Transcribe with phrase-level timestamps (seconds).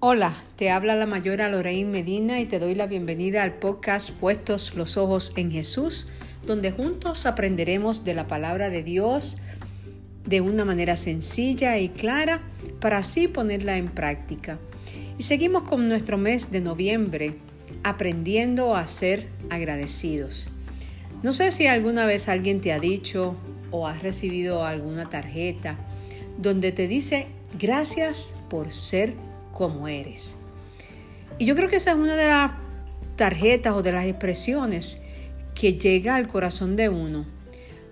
[0.00, 4.76] Hola, te habla la mayora Lorraine Medina y te doy la bienvenida al podcast Puestos
[4.76, 6.06] los Ojos en Jesús,
[6.46, 9.38] donde juntos aprenderemos de la palabra de Dios
[10.24, 12.42] de una manera sencilla y clara
[12.78, 14.60] para así ponerla en práctica.
[15.18, 17.34] Y seguimos con nuestro mes de noviembre,
[17.82, 20.48] aprendiendo a ser agradecidos.
[21.24, 23.34] No sé si alguna vez alguien te ha dicho
[23.72, 25.76] o has recibido alguna tarjeta
[26.38, 27.26] donde te dice
[27.58, 29.14] gracias por ser
[29.52, 30.36] como eres.
[31.38, 32.52] Y yo creo que esa es una de las
[33.16, 34.98] tarjetas o de las expresiones
[35.54, 37.26] que llega al corazón de uno.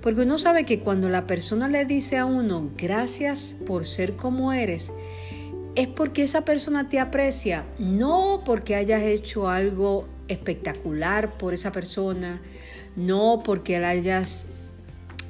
[0.00, 4.52] Porque uno sabe que cuando la persona le dice a uno gracias por ser como
[4.52, 4.92] eres,
[5.74, 12.40] es porque esa persona te aprecia, no porque hayas hecho algo espectacular por esa persona,
[12.94, 14.46] no porque le hayas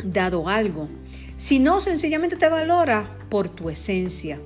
[0.05, 0.89] dado algo,
[1.37, 4.41] sino sencillamente te valora por tu esencia.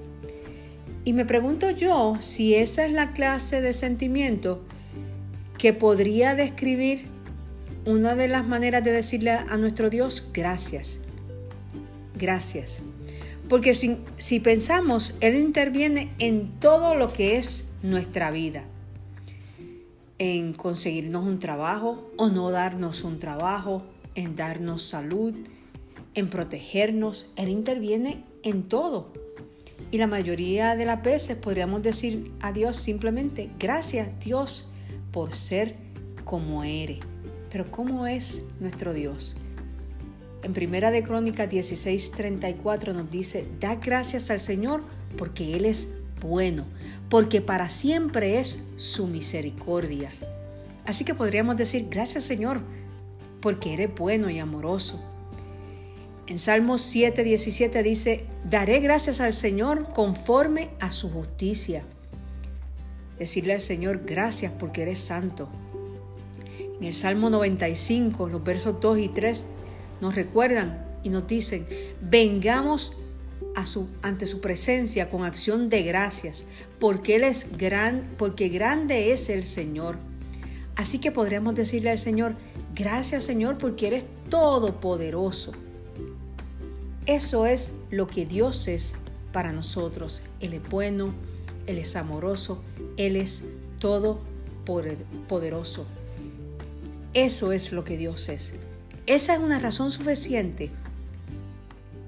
[1.05, 4.63] Y me pregunto yo si esa es la clase de sentimiento
[5.59, 7.07] que podría describir
[7.87, 11.01] una de las maneras de decirle a nuestro Dios gracias.
[12.19, 12.81] Gracias.
[13.49, 18.65] Porque si, si, pensamos, Él interviene en todo lo que es nuestra vida.
[20.19, 23.83] En conseguirnos un trabajo o no darnos un trabajo,
[24.15, 25.35] en darnos salud,
[26.15, 27.33] en protegernos.
[27.37, 29.13] Él interviene en todo.
[29.91, 34.73] Y la mayoría de las veces podríamos decir a Dios simplemente, gracias Dios
[35.11, 35.75] por ser
[36.25, 37.01] como eres.
[37.51, 39.37] Pero ¿cómo es nuestro Dios?
[40.43, 44.83] En Primera de Crónicas 16:34 nos dice, da gracias al Señor
[45.19, 45.89] porque Él es
[46.21, 46.67] bueno,
[47.09, 50.11] porque para siempre es su misericordia.
[50.87, 52.61] Así que podríamos decir, gracias Señor,
[53.41, 55.03] porque eres bueno y amoroso.
[56.31, 61.83] En Salmos 7, 17 dice, daré gracias al Señor conforme a su justicia.
[63.19, 65.49] Decirle al Señor, gracias porque eres santo.
[66.79, 69.45] En el Salmo 95, los versos 2 y 3
[70.01, 71.67] nos recuerdan y nos dicen,
[72.01, 72.97] vengamos
[74.01, 76.45] ante su presencia con acción de gracias,
[76.79, 79.97] porque Él es gran, porque grande es el Señor.
[80.77, 82.37] Así que podríamos decirle al Señor,
[82.73, 85.55] gracias Señor porque eres todopoderoso.
[87.07, 88.95] Eso es lo que Dios es
[89.33, 90.23] para nosotros.
[90.41, 91.15] Él es bueno,
[91.67, 92.63] Él es amoroso,
[92.97, 93.45] Él es
[93.79, 95.87] todopoderoso.
[97.15, 98.55] Eso es lo que Dios es.
[99.07, 100.71] Esa es una razón suficiente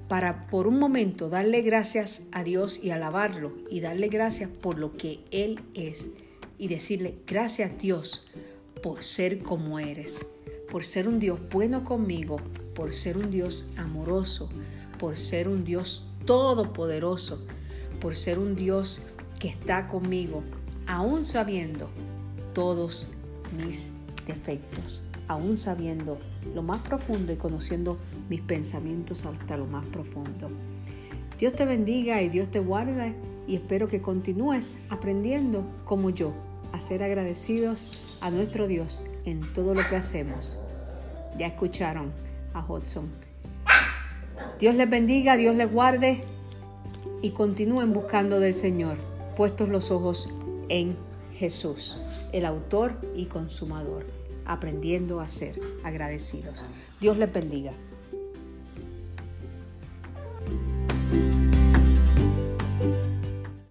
[0.07, 4.95] para por un momento darle gracias a Dios y alabarlo y darle gracias por lo
[4.95, 6.09] que Él es
[6.57, 8.25] y decirle gracias Dios
[8.83, 10.25] por ser como eres,
[10.69, 12.37] por ser un Dios bueno conmigo,
[12.75, 14.49] por ser un Dios amoroso,
[14.99, 17.39] por ser un Dios todopoderoso,
[17.99, 19.01] por ser un Dios
[19.39, 20.43] que está conmigo,
[20.87, 21.89] aún sabiendo
[22.53, 23.07] todos
[23.57, 23.89] mis
[24.25, 26.19] defectos, aún sabiendo
[26.53, 27.97] lo más profundo y conociendo
[28.29, 30.49] mis pensamientos hasta lo más profundo.
[31.39, 33.15] Dios te bendiga y Dios te guarde
[33.47, 36.33] y espero que continúes aprendiendo como yo
[36.71, 40.57] a ser agradecidos a nuestro Dios en todo lo que hacemos.
[41.37, 42.11] Ya escucharon
[42.53, 43.09] a Hudson.
[44.59, 46.23] Dios les bendiga, Dios les guarde
[47.21, 48.97] y continúen buscando del Señor,
[49.35, 50.29] puestos los ojos
[50.69, 50.95] en
[51.33, 51.97] Jesús,
[52.31, 54.05] el autor y consumador,
[54.45, 56.65] aprendiendo a ser agradecidos.
[56.99, 57.73] Dios les bendiga.